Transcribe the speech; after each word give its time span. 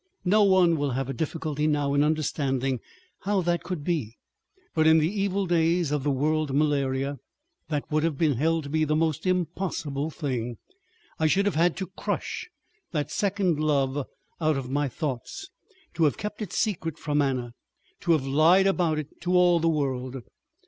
No 0.25 0.41
one 0.41 0.77
will 0.77 0.93
have 0.97 1.09
a 1.09 1.13
difficulty 1.13 1.67
now 1.67 1.93
in 1.93 2.03
understanding 2.03 2.79
how 3.19 3.41
that 3.43 3.61
could 3.61 3.83
be, 3.83 4.17
but 4.73 4.87
in 4.87 4.97
the 4.97 5.07
evil 5.07 5.45
days 5.45 5.91
of 5.91 6.01
the 6.01 6.09
world 6.09 6.55
malaria, 6.55 7.19
that 7.69 7.85
would 7.91 8.01
have 8.01 8.17
been 8.17 8.33
held 8.33 8.63
to 8.63 8.69
be 8.71 8.83
the 8.83 8.95
most 8.95 9.27
impossible 9.27 10.09
thing. 10.09 10.57
I 11.19 11.27
should 11.27 11.45
have 11.45 11.53
had 11.53 11.77
to 11.77 11.85
crush 11.95 12.49
that 12.89 13.11
second 13.11 13.59
love 13.59 13.95
out 14.39 14.57
of 14.57 14.71
my 14.71 14.89
thoughts, 14.89 15.51
to 15.93 16.05
have 16.05 16.17
kept 16.17 16.41
it 16.41 16.51
secret 16.51 16.97
from 16.97 17.21
Anna, 17.21 17.53
to 17.99 18.13
have 18.13 18.25
lied 18.25 18.65
about 18.65 18.97
it 18.97 19.21
to 19.21 19.35
all 19.35 19.59
the 19.59 19.69
world. 19.69 20.23